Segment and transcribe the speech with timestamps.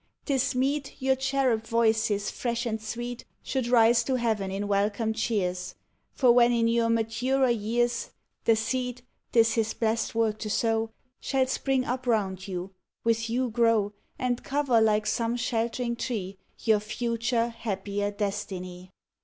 [0.25, 5.75] 'tis meet Your cherub voices fresh and sweet Should rise to heaven in welcome cheers;
[6.15, 8.09] For when in your maturer years
[8.45, 13.51] The seed 'tis his blest work to sow Shall spring up round you with you
[13.51, 18.89] grow, And cover like some sheltering tree Your future, happier destiny.